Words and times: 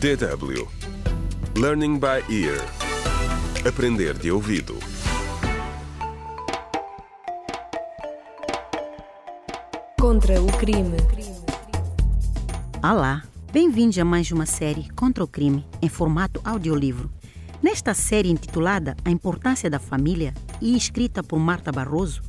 DW 0.00 0.68
Learning 1.56 1.98
by 1.98 2.20
Ear 2.28 2.60
Aprender 3.66 4.12
de 4.18 4.30
ouvido 4.30 4.76
Contra 9.98 10.42
o 10.42 10.46
crime. 10.58 10.96
Olá, 12.82 13.22
bem-vindos 13.50 13.96
a 13.98 14.04
mais 14.04 14.30
uma 14.30 14.44
série 14.44 14.90
Contra 14.90 15.24
o 15.24 15.28
Crime 15.28 15.64
em 15.80 15.88
formato 15.88 16.40
audiolivro. 16.44 17.10
Nesta 17.62 17.94
série 17.94 18.30
intitulada 18.30 18.96
A 19.04 19.10
Importância 19.10 19.70
da 19.70 19.78
Família 19.78 20.34
e 20.60 20.76
escrita 20.76 21.22
por 21.22 21.38
Marta 21.38 21.72
Barroso, 21.72 22.20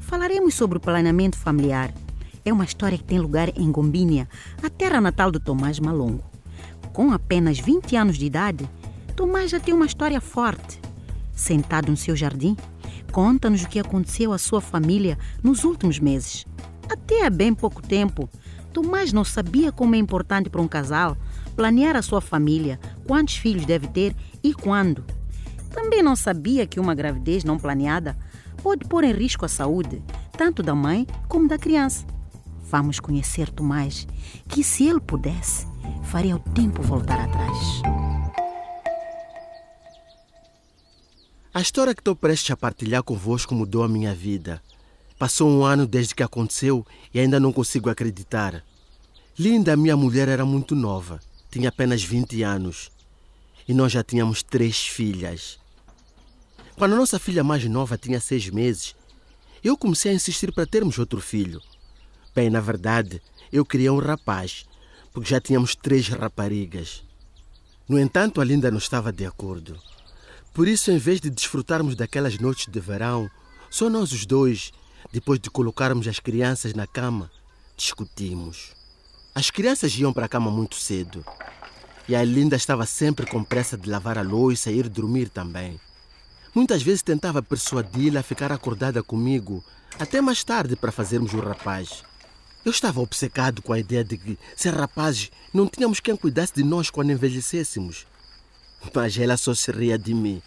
falaremos 0.00 0.54
sobre 0.54 0.78
o 0.78 0.80
planeamento 0.80 1.36
familiar. 1.36 1.94
É 2.44 2.52
uma 2.52 2.64
história 2.64 2.98
que 2.98 3.04
tem 3.04 3.20
lugar 3.20 3.50
em 3.56 3.70
Gombínia, 3.70 4.28
a 4.60 4.68
terra 4.68 5.00
natal 5.00 5.30
do 5.30 5.38
Tomás 5.38 5.78
Malongo. 5.78 6.33
Com 6.94 7.10
apenas 7.10 7.58
20 7.58 7.96
anos 7.96 8.16
de 8.16 8.24
idade, 8.24 8.70
Tomás 9.16 9.50
já 9.50 9.58
tem 9.58 9.74
uma 9.74 9.84
história 9.84 10.20
forte. 10.20 10.80
Sentado 11.32 11.90
no 11.90 11.96
seu 11.96 12.14
jardim, 12.14 12.56
conta-nos 13.10 13.64
o 13.64 13.68
que 13.68 13.80
aconteceu 13.80 14.32
à 14.32 14.38
sua 14.38 14.60
família 14.60 15.18
nos 15.42 15.64
últimos 15.64 15.98
meses. 15.98 16.46
Até 16.88 17.26
há 17.26 17.30
bem 17.30 17.52
pouco 17.52 17.82
tempo, 17.82 18.30
Tomás 18.72 19.12
não 19.12 19.24
sabia 19.24 19.72
como 19.72 19.96
é 19.96 19.98
importante 19.98 20.48
para 20.48 20.62
um 20.62 20.68
casal 20.68 21.16
planear 21.56 21.96
a 21.96 22.02
sua 22.02 22.20
família, 22.20 22.78
quantos 23.08 23.36
filhos 23.38 23.66
deve 23.66 23.88
ter 23.88 24.14
e 24.40 24.54
quando. 24.54 25.04
Também 25.72 26.00
não 26.00 26.14
sabia 26.14 26.64
que 26.64 26.78
uma 26.78 26.94
gravidez 26.94 27.42
não 27.42 27.58
planeada 27.58 28.16
pode 28.62 28.86
pôr 28.86 29.02
em 29.02 29.12
risco 29.12 29.44
a 29.44 29.48
saúde, 29.48 30.00
tanto 30.38 30.62
da 30.62 30.76
mãe 30.76 31.08
como 31.28 31.48
da 31.48 31.58
criança. 31.58 32.13
Vamos 32.70 32.98
conhecer 32.98 33.50
Tomás, 33.50 34.06
que 34.48 34.64
se 34.64 34.88
ele 34.88 35.00
pudesse, 35.00 35.66
faria 36.04 36.34
o 36.34 36.38
tempo 36.38 36.82
voltar 36.82 37.20
atrás. 37.20 37.58
A 41.52 41.60
história 41.60 41.94
que 41.94 42.00
estou 42.00 42.16
prestes 42.16 42.50
a 42.50 42.56
partilhar 42.56 43.02
convosco 43.02 43.54
mudou 43.54 43.84
a 43.84 43.88
minha 43.88 44.14
vida. 44.14 44.62
Passou 45.18 45.48
um 45.48 45.64
ano 45.64 45.86
desde 45.86 46.14
que 46.14 46.22
aconteceu 46.22 46.84
e 47.12 47.20
ainda 47.20 47.38
não 47.38 47.52
consigo 47.52 47.90
acreditar. 47.90 48.64
Linda, 49.38 49.76
minha 49.76 49.96
mulher, 49.96 50.28
era 50.28 50.44
muito 50.44 50.74
nova, 50.74 51.20
tinha 51.50 51.68
apenas 51.68 52.02
20 52.02 52.42
anos. 52.42 52.90
E 53.68 53.74
nós 53.74 53.92
já 53.92 54.02
tínhamos 54.02 54.42
três 54.42 54.78
filhas. 54.78 55.60
Quando 56.76 56.94
a 56.94 56.98
nossa 56.98 57.20
filha 57.20 57.44
mais 57.44 57.64
nova 57.66 57.96
tinha 57.96 58.18
seis 58.20 58.48
meses, 58.48 58.96
eu 59.62 59.76
comecei 59.76 60.10
a 60.10 60.14
insistir 60.14 60.52
para 60.52 60.66
termos 60.66 60.98
outro 60.98 61.20
filho. 61.20 61.60
Bem, 62.34 62.50
na 62.50 62.60
verdade, 62.60 63.22
eu 63.52 63.64
queria 63.64 63.92
um 63.92 63.98
rapaz, 63.98 64.66
porque 65.12 65.30
já 65.30 65.40
tínhamos 65.40 65.76
três 65.76 66.08
raparigas. 66.08 67.04
No 67.88 67.96
entanto, 67.96 68.40
a 68.40 68.44
Linda 68.44 68.72
não 68.72 68.78
estava 68.78 69.12
de 69.12 69.24
acordo. 69.24 69.78
Por 70.52 70.66
isso, 70.66 70.90
em 70.90 70.98
vez 70.98 71.20
de 71.20 71.30
desfrutarmos 71.30 71.94
daquelas 71.94 72.36
noites 72.38 72.66
de 72.66 72.80
verão, 72.80 73.30
só 73.70 73.88
nós 73.88 74.10
os 74.10 74.26
dois, 74.26 74.72
depois 75.12 75.38
de 75.38 75.48
colocarmos 75.48 76.08
as 76.08 76.18
crianças 76.18 76.74
na 76.74 76.88
cama, 76.88 77.30
discutimos. 77.76 78.72
As 79.32 79.48
crianças 79.48 79.96
iam 79.96 80.12
para 80.12 80.26
a 80.26 80.28
cama 80.28 80.50
muito 80.50 80.74
cedo. 80.74 81.24
E 82.08 82.16
a 82.16 82.24
Linda 82.24 82.56
estava 82.56 82.84
sempre 82.84 83.26
com 83.26 83.44
pressa 83.44 83.76
de 83.76 83.88
lavar 83.88 84.18
a 84.18 84.22
louça 84.22 84.72
e 84.72 84.78
ir 84.78 84.88
dormir 84.88 85.28
também. 85.28 85.80
Muitas 86.52 86.82
vezes 86.82 87.02
tentava 87.02 87.40
persuadi-la 87.42 88.20
a 88.20 88.24
ficar 88.24 88.50
acordada 88.50 89.04
comigo 89.04 89.64
até 90.00 90.20
mais 90.20 90.42
tarde 90.42 90.74
para 90.74 90.90
fazermos 90.90 91.32
o 91.32 91.40
rapaz. 91.40 92.02
Eu 92.64 92.70
estava 92.70 93.00
obcecado 93.00 93.60
com 93.60 93.74
a 93.74 93.78
ideia 93.78 94.02
de 94.02 94.16
que, 94.16 94.38
ser 94.56 94.72
rapazes, 94.72 95.30
não 95.52 95.68
tínhamos 95.68 96.00
quem 96.00 96.16
cuidasse 96.16 96.54
de 96.54 96.64
nós 96.64 96.88
quando 96.88 97.12
envelhecêssemos. 97.12 98.06
Mas 98.94 99.18
ela 99.18 99.36
só 99.36 99.54
se 99.54 99.70
ria 99.70 99.98
de 99.98 100.14
mim. 100.14 100.40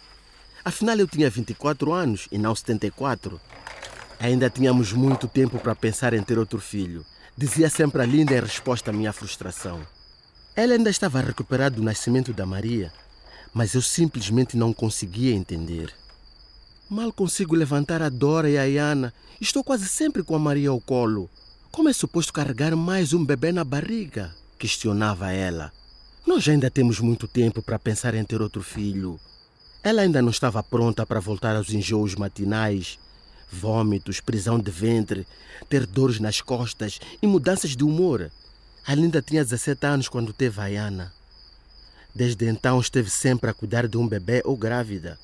Afinal, 0.64 0.96
eu 0.96 1.06
tinha 1.06 1.30
24 1.30 1.92
anos 1.92 2.26
e 2.32 2.36
não 2.36 2.54
74. 2.54 3.40
Ainda 4.18 4.50
tínhamos 4.50 4.92
muito 4.92 5.28
tempo 5.28 5.60
para 5.60 5.76
pensar 5.76 6.12
em 6.12 6.22
ter 6.22 6.38
outro 6.38 6.58
filho. 6.58 7.06
Dizia 7.36 7.70
sempre 7.70 8.02
a 8.02 8.04
Linda 8.04 8.36
em 8.36 8.40
resposta 8.40 8.90
à 8.90 8.92
minha 8.92 9.12
frustração. 9.12 9.86
Ela 10.56 10.72
ainda 10.72 10.90
estava 10.90 11.20
a 11.20 11.22
recuperar 11.22 11.70
do 11.70 11.84
nascimento 11.84 12.32
da 12.32 12.44
Maria, 12.44 12.92
mas 13.54 13.74
eu 13.74 13.82
simplesmente 13.82 14.56
não 14.56 14.72
conseguia 14.72 15.32
entender. 15.32 15.94
Mal 16.90 17.12
consigo 17.12 17.54
levantar 17.54 18.02
a 18.02 18.08
Dora 18.08 18.50
e 18.50 18.58
a 18.58 18.64
Iana. 18.64 19.14
Estou 19.40 19.62
quase 19.62 19.88
sempre 19.88 20.24
com 20.24 20.34
a 20.34 20.38
Maria 20.38 20.70
ao 20.70 20.80
colo. 20.80 21.30
Como 21.70 21.88
é 21.88 21.92
suposto 21.92 22.32
carregar 22.32 22.74
mais 22.74 23.12
um 23.12 23.24
bebê 23.24 23.52
na 23.52 23.62
barriga? 23.62 24.34
Questionava 24.58 25.30
ela. 25.30 25.70
Nós 26.26 26.48
ainda 26.48 26.70
temos 26.70 26.98
muito 26.98 27.28
tempo 27.28 27.62
para 27.62 27.78
pensar 27.78 28.14
em 28.14 28.24
ter 28.24 28.40
outro 28.40 28.62
filho. 28.62 29.20
Ela 29.84 30.02
ainda 30.02 30.20
não 30.20 30.30
estava 30.30 30.62
pronta 30.62 31.06
para 31.06 31.20
voltar 31.20 31.54
aos 31.54 31.70
enjoos 31.70 32.14
matinais, 32.14 32.98
vômitos, 33.52 34.18
prisão 34.18 34.58
de 34.58 34.70
ventre, 34.70 35.26
ter 35.68 35.86
dores 35.86 36.18
nas 36.18 36.40
costas 36.40 36.98
e 37.22 37.26
mudanças 37.26 37.76
de 37.76 37.84
humor. 37.84 38.30
A 38.86 38.94
Linda 38.94 39.22
tinha 39.22 39.44
17 39.44 39.86
anos 39.86 40.08
quando 40.08 40.32
teve 40.32 40.60
a 40.60 40.66
Iana. 40.66 41.12
Desde 42.14 42.48
então 42.48 42.80
esteve 42.80 43.10
sempre 43.10 43.50
a 43.50 43.54
cuidar 43.54 43.86
de 43.86 43.96
um 43.96 44.08
bebê 44.08 44.42
ou 44.44 44.56
grávida, 44.56 45.18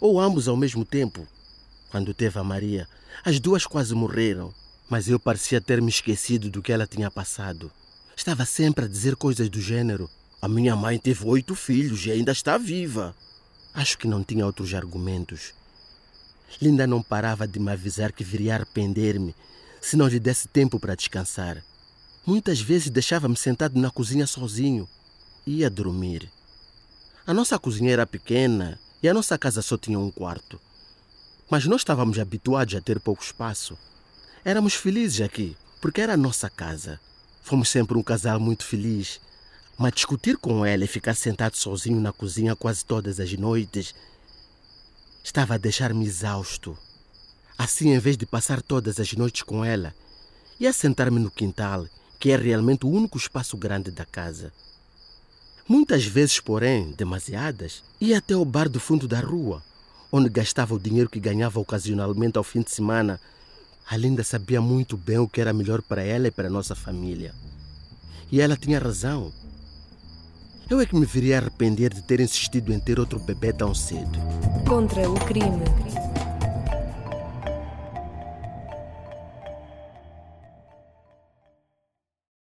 ou 0.00 0.20
ambos 0.20 0.46
ao 0.46 0.56
mesmo 0.56 0.84
tempo. 0.84 1.26
Quando 1.90 2.14
teve 2.14 2.38
a 2.38 2.44
Maria, 2.44 2.86
as 3.24 3.40
duas 3.40 3.66
quase 3.66 3.94
morreram, 3.94 4.54
mas 4.88 5.08
eu 5.08 5.18
parecia 5.18 5.60
ter 5.60 5.82
me 5.82 5.88
esquecido 5.88 6.50
do 6.50 6.62
que 6.62 6.72
ela 6.72 6.86
tinha 6.86 7.10
passado. 7.10 7.70
Estava 8.16 8.44
sempre 8.44 8.84
a 8.84 8.88
dizer 8.88 9.16
coisas 9.16 9.48
do 9.48 9.60
gênero: 9.60 10.08
A 10.40 10.48
minha 10.48 10.76
mãe 10.76 10.98
teve 10.98 11.26
oito 11.26 11.54
filhos 11.54 12.06
e 12.06 12.10
ainda 12.10 12.32
está 12.32 12.56
viva. 12.56 13.14
Acho 13.74 13.98
que 13.98 14.08
não 14.08 14.24
tinha 14.24 14.46
outros 14.46 14.72
argumentos. 14.72 15.52
Linda 16.62 16.86
não 16.86 17.02
parava 17.02 17.46
de 17.46 17.58
me 17.58 17.70
avisar 17.70 18.12
que 18.12 18.24
viria 18.24 18.54
arrepender-me 18.54 19.34
se 19.80 19.96
não 19.96 20.08
lhe 20.08 20.18
desse 20.18 20.48
tempo 20.48 20.80
para 20.80 20.94
descansar. 20.94 21.62
Muitas 22.24 22.60
vezes 22.60 22.90
deixava-me 22.90 23.36
sentado 23.36 23.78
na 23.78 23.90
cozinha 23.90 24.26
sozinho 24.26 24.88
e 25.46 25.58
ia 25.58 25.70
dormir. 25.70 26.30
A 27.26 27.34
nossa 27.34 27.58
cozinha 27.58 27.92
era 27.92 28.06
pequena 28.06 28.80
e 29.02 29.08
a 29.08 29.14
nossa 29.14 29.36
casa 29.36 29.62
só 29.62 29.76
tinha 29.76 29.98
um 29.98 30.10
quarto. 30.10 30.60
Mas 31.50 31.66
nós 31.66 31.82
estávamos 31.82 32.18
habituados 32.18 32.74
a 32.74 32.80
ter 32.80 32.98
pouco 32.98 33.22
espaço. 33.22 33.76
Éramos 34.46 34.74
felizes 34.74 35.22
aqui, 35.22 35.56
porque 35.80 36.00
era 36.00 36.12
a 36.12 36.16
nossa 36.16 36.48
casa. 36.48 37.00
Fomos 37.42 37.68
sempre 37.68 37.98
um 37.98 38.02
casal 38.02 38.38
muito 38.38 38.64
feliz. 38.64 39.20
Mas 39.76 39.94
discutir 39.94 40.36
com 40.36 40.64
ela 40.64 40.84
e 40.84 40.86
ficar 40.86 41.14
sentado 41.14 41.56
sozinho 41.56 42.00
na 42.00 42.12
cozinha 42.12 42.54
quase 42.54 42.84
todas 42.84 43.18
as 43.18 43.32
noites 43.32 43.92
estava 45.24 45.54
a 45.54 45.58
deixar-me 45.58 46.06
exausto. 46.06 46.78
Assim, 47.58 47.92
em 47.92 47.98
vez 47.98 48.16
de 48.16 48.24
passar 48.24 48.62
todas 48.62 49.00
as 49.00 49.12
noites 49.14 49.42
com 49.42 49.64
ela, 49.64 49.92
ia 50.60 50.72
sentar-me 50.72 51.18
no 51.18 51.28
quintal, 51.28 51.84
que 52.20 52.30
é 52.30 52.36
realmente 52.36 52.86
o 52.86 52.90
único 52.90 53.18
espaço 53.18 53.56
grande 53.56 53.90
da 53.90 54.04
casa. 54.04 54.52
Muitas 55.68 56.04
vezes, 56.04 56.38
porém, 56.38 56.92
demasiadas, 56.92 57.82
ia 58.00 58.18
até 58.18 58.36
o 58.36 58.44
bar 58.44 58.68
do 58.68 58.78
fundo 58.78 59.08
da 59.08 59.18
rua, 59.18 59.60
onde 60.12 60.28
gastava 60.28 60.72
o 60.72 60.78
dinheiro 60.78 61.10
que 61.10 61.18
ganhava 61.18 61.58
ocasionalmente 61.58 62.38
ao 62.38 62.44
fim 62.44 62.60
de 62.60 62.70
semana. 62.70 63.20
A 63.88 63.96
Linda 63.96 64.24
sabia 64.24 64.60
muito 64.60 64.96
bem 64.96 65.18
o 65.18 65.28
que 65.28 65.40
era 65.40 65.52
melhor 65.52 65.80
para 65.80 66.02
ela 66.02 66.26
e 66.26 66.30
para 66.32 66.48
a 66.48 66.50
nossa 66.50 66.74
família. 66.74 67.32
E 68.32 68.40
ela 68.40 68.56
tinha 68.56 68.80
razão. 68.80 69.32
Eu 70.68 70.80
é 70.80 70.86
que 70.86 70.96
me 70.96 71.06
viria 71.06 71.36
a 71.36 71.40
arrepender 71.40 71.94
de 71.94 72.02
ter 72.02 72.18
insistido 72.18 72.72
em 72.72 72.80
ter 72.80 72.98
outro 72.98 73.20
bebê 73.20 73.52
tão 73.52 73.72
cedo. 73.72 74.18
Contra 74.68 75.08
o 75.08 75.14
crime. 75.14 75.62